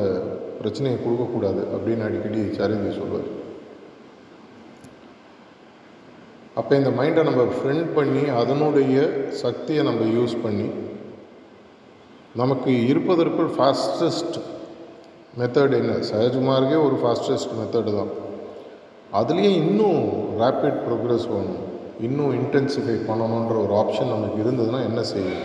[0.57, 3.29] பிரச்சனையை கொடுக்கக்கூடாது அப்படின்னு அடிக்கடி சரிஞ்சு சொல்வார்.
[6.55, 8.97] அப்போ இந்த மைண்டை நம்ம ஃப்ரெண்ட் பண்ணி அதனுடைய
[9.43, 10.67] சக்தியை நம்ம யூஸ் பண்ணி
[12.41, 14.37] நமக்கு இருப்பதற்குள் ஃபாஸ்டஸ்ட்
[15.39, 15.93] மெத்தட் என்ன?
[16.11, 18.11] சஹஜ்மார்க்கே ஒரு ஃபாஸ்டஸ்ட் மெத்தடு தான்.
[19.19, 20.01] அதுலேயும் இன்னும்
[20.41, 21.61] ரேப்பிட் ப்ரோக்ரஸ் வேணும்.
[21.99, 25.43] இன்னும் இன்டென்சிஃபை பண்ணணுன்ற ஒரு ஆப்ஷன் நமக்கு இருந்ததுன்னா என்ன செய்யும்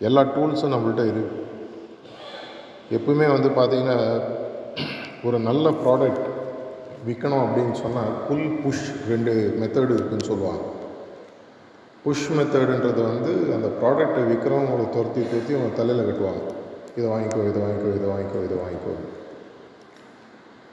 [0.00, 1.38] எல்லா டூல்ஸும் நம்மள்ட்ட இருக்கு.
[2.96, 3.98] எப்பவுமே வந்து பார்த்திங்கன்னா
[5.24, 6.28] ஒரு நல்ல ப்ராடக்ட்
[7.06, 10.62] விற்கணும் அப்படின்னு சொன்னால் புல் புஷ் ரெண்டு மெத்தடு இருக்குன்னு சொல்லுவாங்க.
[12.04, 16.42] புஷ் மெத்தடுன்றது வந்து அந்த ப்ராடக்ட்டை விற்கிறவங்களை துரத்தி துரத்தி அவங்க தலையில் கட்டுவாங்க.
[16.96, 18.94] இதை வாங்கிக்கோ இதை வாங்கிக்கோ இதை வாங்கிக்கோ இதை வாங்கிக்கோ.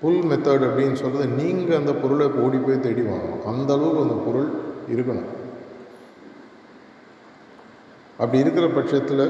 [0.01, 3.45] புல் மெத்தட் அப்படின்னு சொல்கிறது நீங்கள் அந்த பொருளை ஓடி போய் தேடி வாங்கணும்.
[3.51, 4.49] அந்த அளவுக்கு அந்த பொருள்
[4.93, 5.29] இருக்கணும்.
[8.19, 9.25] அப்படி இருக்கிற பட்சத்தில்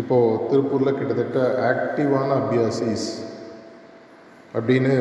[0.00, 3.08] இப்போது திருப்பூரில் கிட்டத்தட்ட ஆக்டிவான அபியாசிஸ்
[4.54, 4.92] அப்படின்னு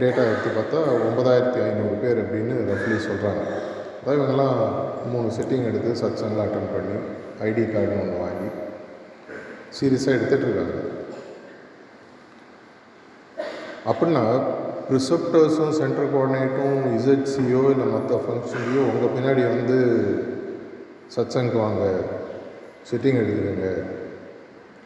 [0.00, 3.42] டேட்டா எடுத்து பார்த்தா ஒன்பதாயிரத்தி ஐநூறு பேர் அப்படின்னு ரஃப்லி சொல்கிறாங்க
[4.00, 4.58] அதாவது இவங்கெல்லாம்
[5.12, 6.96] மூணு செட்டிங் எடுத்து சத்சங்கில் அட்டன் பண்ணி
[7.48, 8.48] ஐடி கார்டுன்னு ஒன்று வாங்கி
[9.72, 10.78] சீரியஸாக எடுத்துகிட்டு இருக்காங்க
[13.86, 14.24] அப்படின்னா
[14.90, 19.78] ரிசப்டர்ஸும் சென்ட்ரல் கோஆர்டினேட்டும் இசட்சியோ இல்லை மற்ற ஃபங்க்ஷன்லையோ உங்கள் பின்னாடி வந்து
[21.14, 21.84] சத்சங்க்கு வாங்க
[22.90, 23.66] சிட்டிங் எடுக்கிறீங்க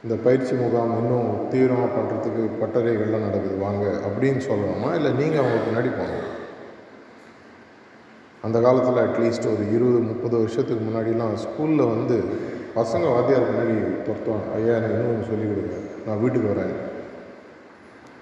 [0.05, 4.95] இந்த பயிற்சி முகாம் இன்னும் தீவிரமாக பண்ணுறதுக்கு பட்டறைகள்லாம் நடக்குது வாங்க அப்படின்னு சொல்லணுமா?
[4.95, 6.27] இல்லை நீங்கள் அவங்க பின்னாடி போகணும்
[8.45, 12.19] அந்த காலத்தில் அட்லீஸ்ட் ஒரு இருபது முப்பது வருஷத்துக்கு முன்னாடிலாம் ஸ்கூலில் வந்து
[12.77, 13.75] பசங்க வாத்தியார் முன்னாடி
[14.07, 15.77] பொறுத்தவன் ஐயா எனக்கு இன்னும் சொல்லி சொல்லிக் கொடுங்க.
[16.07, 16.75] நான் வீட்டுக்கு வரேன்.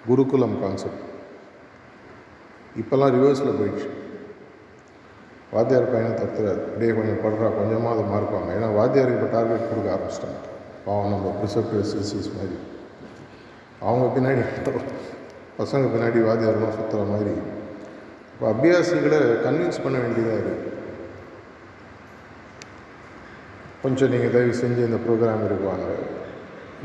[0.07, 1.03] குருகுலம் கான்செப்ட்
[2.81, 3.89] இப்போல்லாம் ரிவர்ஸில் போயிடுச்சு.
[5.55, 7.49] வாத்தியார் பையனை தத்துறாரு அப்படியே கொஞ்சம் படுறா.
[7.57, 10.39] கொஞ்சமாக அதை மார்க் ஏன்னா வாத்தியாருக்கு இப்போ டார்கெட் கொடுக்க ஆரம்பிச்சிட்டாங்க.
[10.87, 12.57] பாவம் நம்ம ப்ரிசப்டிவ் சிசிஸ் மாதிரி.
[13.89, 14.43] அவங்க பின்னாடி
[15.61, 17.35] பசங்க பின்னாடி வாத்தியாரெலாம் சுற்றுற மாதிரி.
[18.33, 20.64] இப்போ அபியாசிகளை கன்வின்ஸ் பண்ண வேண்டியதாக இருக்குது
[23.85, 25.89] கொஞ்சம் நீங்கள் தயவு செஞ்சு இந்த ப்ரோக்ராம் இருக்குவாங்க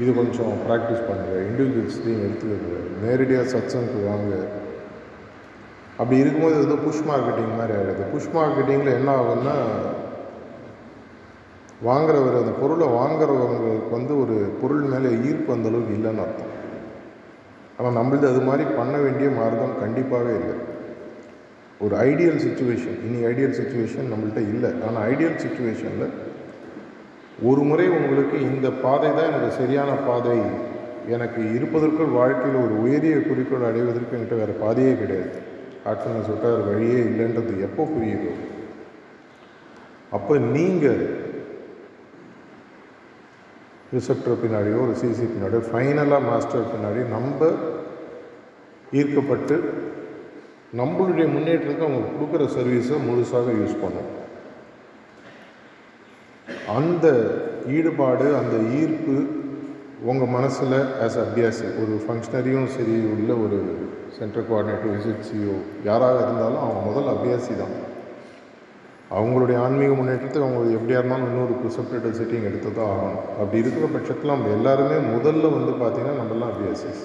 [0.01, 4.33] இது கொஞ்சம் ப்ராக்டிஸ் பண்ணுங்கள் இண்டிவிஜுவல்ஸ்லையும் எடுத்துக்கிறது நேரடியாக சத்சங்க்கு வாங்க.
[6.01, 9.55] அப்படி இருக்கும்போது ஏதோ புஷ் மார்க்கெட்டிங் மாதிரி ஆகிடுது புஷ் மார்க்கெட்டிங்கில் என்ன ஆகும்னா
[11.87, 16.53] வாங்குறவர் அந்த பொருளை வாங்குறவங்களுக்கு வந்து ஒரு பொருள் மேலே ஈர்ப்பு அந்த அளவுக்கு இல்லைன்னு அர்த்தம்.
[17.77, 20.55] ஆனால் நம்மளது அது மாதிரி பண்ண வேண்டிய மார்க்கம் கண்டிப்பாகவே இல்லை.
[21.85, 24.71] ஒரு ஐடியல் சுச்சுவேஷன் இனி ஐடியல் சுச்சுவேஷன் நம்மள்கிட்ட இல்லை.
[24.87, 26.15] ஆனால் ஐடியல் சுச்சுவேஷனில்
[27.47, 30.39] ஒரு முறை உங்களுக்கு இந்த பாதை தான் எனக்கு சரியான பாதை.
[31.15, 35.31] எனக்கு இருப்பதற்குள் வாழ்க்கையில் ஒரு உயரிய குறிக்கோள் அடைவதற்கு என்கிட்ட வேறு பாதையே கிடையாது.
[35.85, 38.33] ஹார்ட்ஃபுல்னஸ் விட்டால் வேறு வழியே இல்லைன்றது எப்போ புரியுதோ.
[40.17, 41.01] அப்போ நீங்கள்
[43.95, 47.49] ரிசப்டர் பின்னாடியோ ஒரு சிசி பின்னாடியோ ஃபைனலாக மாஸ்டர் பின்னாடி நம்ம
[48.99, 49.55] ஈர்க்கப்பட்டு
[50.79, 54.09] நம்மளுடைய முன்னேற்றத்துக்கு அவங்க கொடுக்குற சர்வீஸை முழுசாக யூஸ் பண்ணும்
[56.77, 57.05] அந்த
[57.67, 59.15] ஈடுபாடு அந்த ஈர்ப்பு
[60.03, 63.57] உங்கள் மனசில் ஆஸ் அபியாசி ஒரு ஃபங்க்ஷனரியும் சரி உள்ள ஒரு
[64.17, 67.75] சென்ட்ரல் கோஆர்டினேட்டர் விசிட்ஸியோ யாராக இருந்தாலும் அவங்க முதல் அபியாசி தான்.
[69.17, 73.21] அவங்களுடைய ஆன்மீக முன்னேற்றத்தை அவங்க எப்படியா இருந்தாலும் இன்னொரு ப்ரிசப்டேட்டர் செட்டிங் எடுத்து தான் ஆகணும்.
[73.39, 77.03] அப்படி இருக்கிற பட்சத்தில் நம்ம எல்லாருமே முதல்ல வந்து பார்த்திங்கன்னா நம்மளாம் அபியாசிஸ்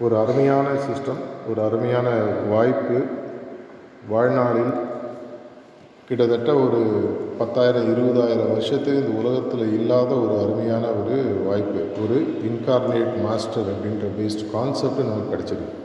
[0.00, 2.08] ஒரு அருமையான சிஸ்டம் ஒரு அருமையான
[2.48, 2.98] வாய்ப்பு
[4.08, 4.72] வாழ்நாளில்
[6.08, 6.80] கிட்டத்தட்ட ஒரு
[7.38, 11.14] பத்தாயிரம் இருபதாயிரம் வருஷத்துக்கு இந்த உலகத்தில் இல்லாத ஒரு அருமையான ஒரு
[11.46, 12.16] வாய்ப்பு ஒரு
[12.48, 15.80] இன்கார்னேட் மாஸ்டர் அப்படின்ற பேஸ்ட் கான்செப்ட் நமக்கு கிடச்சிருக்கு.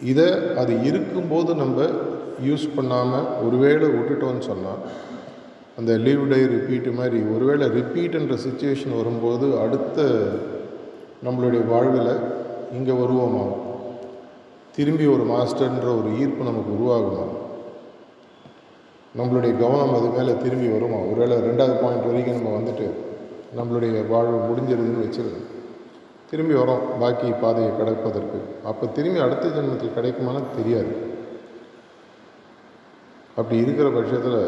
[0.00, 1.86] இதை அது இருக்கும்போது நம்ம
[2.48, 4.82] யூஸ் பண்ணாமல் ஒருவேளை விட்டுட்டோன்னு சொன்னால்
[5.78, 10.08] அந்த லீவ் டே ரிப்பீட்டு மாதிரி ஒருவேளை ரிப்பீட்டுன்ற சுச்சுவேஷன் வரும்போது அடுத்த
[11.26, 12.14] நம்மளுடைய வாழ்வில்
[12.72, 13.46] இங்கே வருவோமா?
[14.76, 17.24] திரும்பி ஒரு மாஸ்டர்ன்ற ஒரு ஈர்ப்பு நமக்கு உருவாகுமா?
[19.18, 20.98] நம்மளுடைய கவனம் அது மேலே திரும்பி வருமா?
[21.10, 22.86] ஒருவேளை ரெண்டாவது பாயிண்ட் வரைக்கும் நம்ம வந்துட்டு
[23.58, 25.40] நம்மளுடைய வாழ்வு முடிஞ்சிருதுன்னு வச்சிருது
[26.30, 28.38] திரும்பி வரோம் பாக்கி பாதையை கடப்பதற்கு.
[28.64, 30.92] அப்போ திரும்பி அடுத்த ஜென்மத்தில் கிடைக்குமான்னு தெரியாது.
[33.36, 34.40] அப்படி இருக்கிற பட்சத்தில்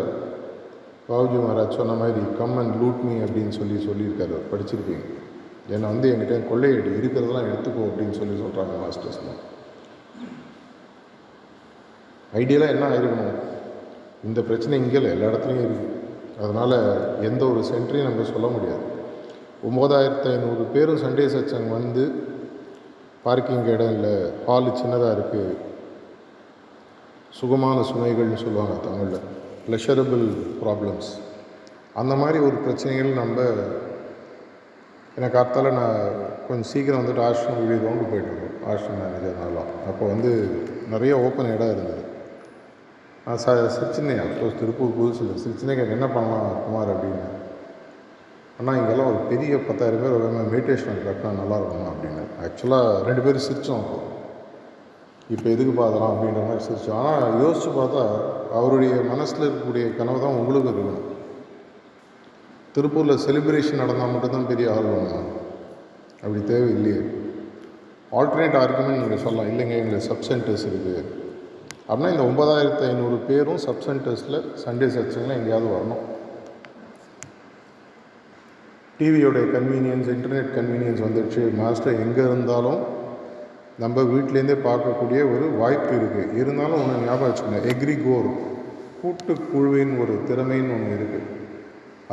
[1.09, 4.37] பாபுஜி மகாராஜ் சொன்ன மாதிரி கம் அண்ட் லூட் மீ அப்படின்னு சொல்லி சொல்லியிருக்காரு.
[4.53, 5.07] படிச்சிருப்பீங்க
[5.69, 9.41] என்னை வந்து என்கிட்ட கொள்ளையடி இருக்கிறதெல்லாம் எடுத்துக்கோ அப்படின்னு சொல்லி சொல்கிறாங்க மாஸ்டர்ஸ்லாம்
[12.41, 13.51] ஐடியலாக என்ன ஆயிருக்கணும்
[14.29, 16.01] இந்த பிரச்சனை இங்கே இல்லை எல்லா இடத்துலையும் இருக்குது
[16.43, 16.77] அதனால்
[17.29, 18.85] எந்த ஒரு சென்ட்ரியும் நம்ம சொல்ல முடியாது.
[19.69, 22.05] ஒம்பதாயிரத்து ஐநூறு பேரும் சண்டே சச்சங் வந்து
[23.27, 24.15] பார்க்கிங் இடம் இல்லை.
[24.47, 25.59] ஹாலு சின்னதாக இருக்குது
[27.39, 29.27] சுகமான சுமைகள்னு சொல்லுவாங்க தமிழில்.
[29.67, 30.25] ப்ளஷரபிள்
[30.63, 31.11] ப்ராப்ளம்ஸ்
[32.01, 33.45] அந்த மாதிரி ஒரு பிரச்சனைகள் நம்ம
[35.19, 35.99] எனக்கு அர்த்தால நான்
[36.47, 40.31] கொஞ்சம் சீக்கிரம் வந்துட்டு ஆஷ்ரம் வீடு ரவுண்டு போயிட்டுருக்கோம் ஆஷ்ரம் மேனேஜர்னாலாம் அப்போ வந்து
[40.93, 42.02] நிறைய ஓப்பன் இடம் இருந்தது.
[43.27, 47.21] ச சிரிச்சினேன் அஃப்கோர்ஸ் திருப்பூர் புதுசில் சிரிச்சினே கேட்க என்ன பண்ணலாம் குமார் அப்படின்னு.
[48.59, 52.25] ஆனால் இங்கெல்லாம் ஒரு பெரிய பத்தாயிரம் பேர் ஒரு மெடிடேஷன் கட்டினா நல்லாயிருக்கும் அப்படின்னு.
[52.47, 54.01] ஆக்சுவலாக ரெண்டு பேரும் சிரித்தோம் அப்போ.
[55.35, 58.03] இப்போ எதுக்கு பார்க்கலாம் அப்படின்ற மாதிரி சிரித்தோம் ஆனால் யோசித்து பார்த்தா
[58.59, 61.09] அவருடைய மனசில் இருக்கக்கூடிய கனவு தான் உங்களுக்கு இருக்கணும்
[62.75, 65.33] திருப்பூரில் செலிப்ரேஷன் நடந்தால் மட்டும்தான் பெரிய ஆள் வேணும்
[66.23, 67.01] அப்படி தேவை இல்லையே
[68.19, 69.51] ஆல்டர்னேட் ஆர்குமெண்ட் நீங்கள் சொல்லலாம்.
[69.53, 71.03] இல்லைங்க எங்களுக்கு சப் சென்டர்ஸ் இருக்குது
[71.89, 76.03] அப்படின்னா இந்த ஒன்பதாயிரத்து ஐநூறு பேரும் சப் சென்டர்ஸில் சண்டே சர்ச்சுங்களாம் எங்கேயாவது வரணும்.
[78.99, 82.81] டிவியோடைய கன்வீனியன்ஸ் இன்டர்நெட் கன்வீனியன்ஸ் வந்துடுச்சு மாஸ்டர் எங்கே இருந்தாலும்
[83.83, 88.29] நம்ம வீட்டிலேருந்தே பார்க்கக்கூடிய ஒரு வாய்ப்பு இருக்குது இருந்தாலும் ஒன்று ஞாபகம் வச்சுக்கோங்க எக்ரிகோர்
[89.03, 91.29] கூட்டுக்குழுவின் ஒரு திறமைன்னு ஒன்று இருக்குது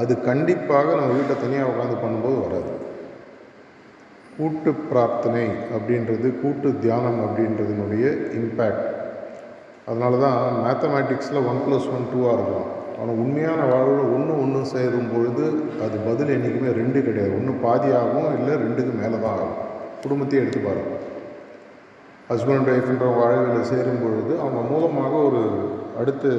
[0.01, 2.71] அது கண்டிப்பாக நம்ம வீட்டில் தனியாக உட்காந்து பண்ணும்போது வராது.
[4.37, 8.05] கூட்டு பிரார்த்தனை அப்படின்றது கூட்டு தியானம் அப்படின்றதுனுடைய
[8.39, 8.88] இம்பேக்ட்
[9.89, 12.67] அதனால தான் மேத்தமேட்டிக்ஸில் ஒன் ப்ளஸ் ஒன் டூவாக இருக்கும்.
[12.99, 15.45] ஆனால் உண்மையான வாழ்வில் ஒன்று ஒன்று சேரும் பொழுது
[15.85, 17.33] அது பதில் என்றைக்குமே ரெண்டு கிடையாது.
[17.39, 19.55] ஒன்று பாதி ஆகும் இல்லை ரெண்டுக்கு மேலே தான் ஆகும்.
[20.03, 21.05] குடும்பத்தையே எடுத்து பாருங்கள்
[22.31, 25.43] ஹஸ்பண்ட் ஒய்ஃப்ன்ற வாழ்வில் சேரும் பொழுது அவங்க மூலமாக ஒரு
[26.01, 26.33] அடுத்த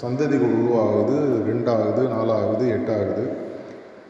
[0.00, 1.16] சந்ததிகள் உருவாகுது
[1.50, 3.24] ரெண்டாகுது நாலாகுது எட்டாகுது.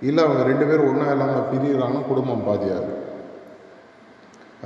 [0.09, 2.95] இல்லை அவங்க ரெண்டு பேரும் ஒன்றா இல்லாமல் பிரிகிறாங்கன்னா குடும்பம் பாதியாகுது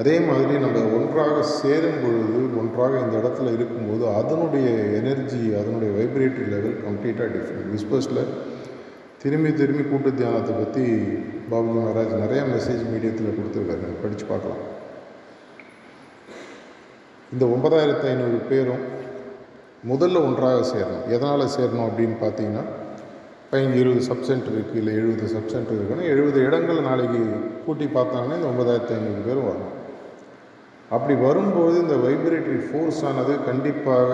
[0.00, 4.68] அதே மாதிரி நம்ம ஒன்றாக சேரும் பொழுது ஒன்றாக இந்த இடத்துல இருக்கும்போது அதனுடைய
[5.00, 8.22] எனர்ஜி அதனுடைய வைப்ரேட்டரி லெவல் கம்ப்ளீட்டாக டிஃப்ரெண்ட் விஸ்பர்ஸில்
[9.22, 10.84] திரும்பி திரும்பி கூட்டு தியானத்தை பற்றி
[11.50, 13.80] பாபுஜி மகாராஜ் நிறையா மெசேஜ் மீடியத்தில் கொடுத்துருக்காரு.
[13.82, 14.62] நீங்கள் படித்து பார்க்கலாம்.
[17.34, 18.84] இந்த ஒன்பதாயிரத்து ஐநூறு பேரும்
[19.90, 21.04] முதல்ல ஒன்றாக சேரணும்.
[21.16, 22.64] எதனால் சேரணும் அப்படின்னு பார்த்தீங்கன்னா
[23.50, 27.20] பதினஞ்சு இருபது சப் சென்டர் இருக்குது இல்லை எழுபது சப் சென்டர் இருக்குன்னா எழுபது இடங்கள் நாளைக்கு
[27.66, 29.76] கூட்டி பார்த்தாங்கன்னா இந்த ஒன்பதாயிரத்து ஐநூறு பேரும் வரணும்.
[30.94, 34.08] அப்படி வரும்போது இந்த வைப்ரேட்டரி ஃபோர்ஸ் ஆனது கண்டிப்பாக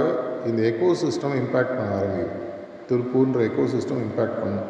[0.48, 2.42] இந்த எக்கோ சிஸ்டம் இம்பேக்ட் பண்ண ஆரம்பிக்கும்.
[2.88, 4.68] திருப்பூர்ன்ற எக்கோ சிஸ்டம் இம்பேக்ட் பண்ணும்.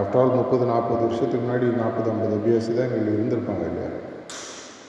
[0.00, 3.90] ஆஃப்டர் ஆல் முப்பது நாற்பது வருஷத்துக்கு முன்னாடி நாற்பது ஐம்பது அபியாசி தான் எங்களுக்கு இருந்திருப்பாங்க இல்லையா?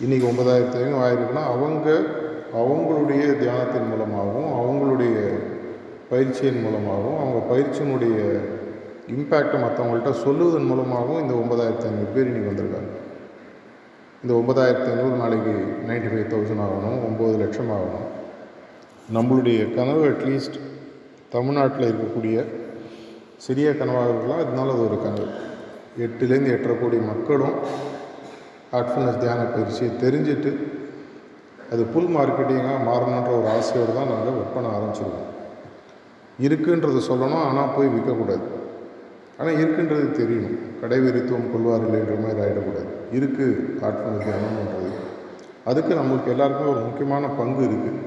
[0.04, 1.88] இன்றைக்கி ஒன்பதாயிரத்து ஐநூறு ஆயிருக்குன்னா அவங்க
[2.62, 5.16] அவங்களுடைய தியானத்தின் மூலமாகவும் அவங்களுடைய
[6.12, 8.18] பயிற்சியின் மூலமாகவும் அவங்க பயிற்சியினுடைய
[9.16, 12.93] இம்பேக்டை மற்றவங்கள்ட்ட சொல்லுவதன் மூலமாகவும் இந்த ஒன்பதாயிரத்து ஐநூறு பேர் இன்றைக்கி வந்திருக்காங்க.
[14.24, 15.54] இந்த ஒன்பதாயிரத்தி ஐநூறு நாளைக்கு
[15.88, 18.06] நைன்டி ஃபைவ் தௌசண்ட் ஆகணும் ஒம்பது லட்சம் ஆகணும்.
[19.16, 20.56] நம்மளுடைய கனவு அட்லீஸ்ட்
[21.34, 22.46] தமிழ்நாட்டில் இருக்கக்கூடிய
[23.46, 25.28] சிறிய கனவாக இருக்கலாம் அதனால அது ஒரு கனவு.
[26.06, 27.58] எட்டுலேருந்து எட்டரை கோடி மக்களும்
[28.72, 30.54] ஹார்ட்ஃபுல்னஸ் தியான பயிற்சியை தெரிஞ்சுட்டு
[31.74, 35.30] அது புல் மார்க்கெட்டிங்காக மாறணுன்ற ஒரு ஆசையோடு தான் நாங்கள் விற்பனை ஆரம்பிச்சிருக்கோம்.
[36.46, 38.46] இருக்குன்றது சொல்லணும் ஆனால் போய் விற்கக்கூடாது.
[39.40, 40.60] ஆனால் இருக்குன்றது தெரியணும்.
[40.82, 41.90] கடை கொள்வார்கள் கொள்வார்
[42.26, 44.92] மாதிரி ஆகிடக்கூடாது இருக்குது ஆத்ம தியானம் பண்ணுறது
[45.70, 48.00] அதுக்கு நம்மளுக்கு எல்லாருக்குமே ஒரு முக்கியமான பங்கு இருக்குது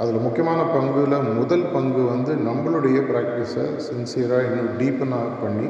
[0.00, 5.68] அதில் முக்கியமான பங்குல முதல் பங்கு வந்து நம்மளுடைய ப்ராக்டிஸை சின்சியராக இன்னும் டீப்பனாக பண்ணி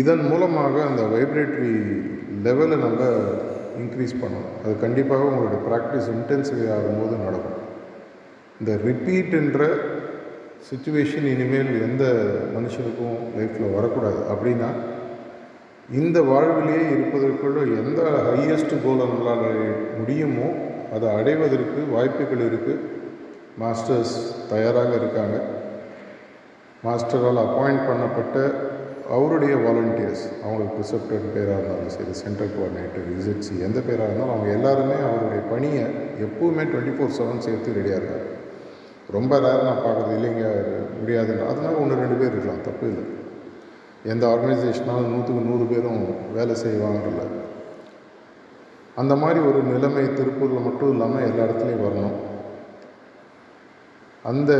[0.00, 1.72] இதன் மூலமாக அந்த வைப்ரேட்டரி
[2.44, 3.00] லெவலை நம்ம
[3.80, 4.54] இன்க்ரீஸ் பண்ணணும்.
[4.62, 7.58] அது கண்டிப்பாக உங்களுடைய ப்ராக்டிஸ் இன்டென்சிஃபை ஆகும்போது நடக்கும்.
[8.60, 9.60] இந்த ரிப்பீட்டுன்ற
[10.68, 12.04] சுச்சுவேஷன் இனிமேல் எந்த
[12.56, 14.20] மனுஷனுக்கும் லைஃப்பில் வரக்கூடாது.
[14.32, 14.70] அப்படின்னா
[16.00, 19.48] இந்த வாழ்விலேயே இருப்பதற்குள்ள எந்த ஹையஸ்ட் கோலை நம்மளால்
[19.98, 20.48] முடியுமோ
[20.94, 22.84] அதை அடைவதற்கு வாய்ப்புகள் இருக்குது
[23.62, 24.14] மாஸ்டர்ஸ்
[24.52, 25.36] தயாராக இருக்காங்க.
[26.86, 28.36] மாஸ்டரால் அப்பாயிண்ட் பண்ணப்பட்ட
[29.16, 34.98] அவருடைய வாலண்டியர்ஸ் அவங்களுக்கு ரிசப்டர் பேராக இருந்தாலும் சரி சென்ட்ரல் கோஆர்டினேட்டர் இசட்சி எந்த பேராக இருந்தாலும் அவங்க எல்லாருமே
[35.08, 35.84] அவருடைய பணியை
[36.26, 38.28] எப்போவுமே டுவெண்ட்டி ஃபோர் செவன் சேர்த்து ரெடியாக இருக்காங்க.
[39.16, 40.44] ரொம்ப ரேர் நான் பார்க்குறது இல்லைங்க
[41.00, 41.48] முடியாதுன்னு.
[41.50, 43.04] அதனால் ஒன்று ரெண்டு பேர் இருக்கலாம் தப்பு இல்லை.
[44.04, 46.02] எந்த ஆர்கனைசேஷனாலும் நூற்றுக்கு நூறு பேரும்
[46.34, 47.22] வேலை செய்வாங்கல்ல.
[48.94, 52.16] அந்த மாதிரி ஒரு நிலைமை திருப்பூரில் மட்டும் இல்லாமல் எல்லா இடத்துலையும் வரணும்.
[54.24, 54.52] அந்த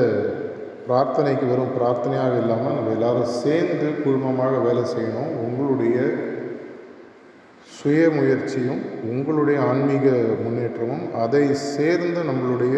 [0.86, 5.34] பிரார்த்தனைக்கு வெறும் பிரார்த்தனையாக இல்லாமல் நம்ம எல்லாரும் சேர்ந்து குழுமமாக வேலை செய்யணும்.
[5.46, 5.98] உங்களுடைய
[7.66, 10.06] சுய முயற்சியும் உங்களுடைய ஆன்மீக
[10.44, 12.76] முன்னேற்றமும் அதை சேர்ந்து நம்மளுடைய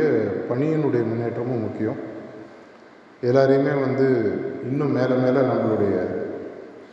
[0.50, 2.00] பணியினுடைய முன்னேற்றமும் முக்கியம்.
[3.22, 4.07] எல்லாரையுமே வந்து
[4.70, 5.96] இன்னும் மேலே மேலே நம்மளுடைய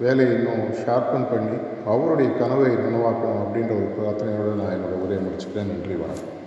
[0.01, 5.71] வேலையை இன்னும் ஷார்ப்பன் பண்ணி அவருடைய கனவை நனவாக்கணும் அப்படின்ற ஒரு பிரார்த்தனையோடு நான் என்னோடய உரையை முடிச்சுக்கிறேன்.
[5.71, 6.40] நன்றி வணக்கம்.